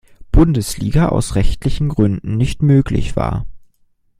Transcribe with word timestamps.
Bundesliga 0.31 1.09
aus 1.09 1.35
rechtlichen 1.35 1.87
Gründen 1.89 2.35
nicht 2.35 2.63
möglich 2.63 3.15
war. 3.15 3.45